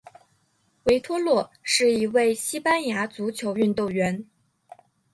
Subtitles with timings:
[0.85, 4.25] 维托洛是一位西班牙足球运动员。